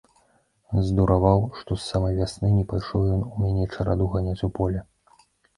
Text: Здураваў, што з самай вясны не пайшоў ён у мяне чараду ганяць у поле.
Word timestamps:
Здураваў, 0.87 1.43
што 1.59 1.71
з 1.77 1.83
самай 1.93 2.17
вясны 2.21 2.51
не 2.57 2.63
пайшоў 2.71 3.05
ён 3.17 3.21
у 3.33 3.45
мяне 3.45 3.69
чараду 3.77 4.09
ганяць 4.15 4.43
у 4.49 4.51
поле. 4.63 4.79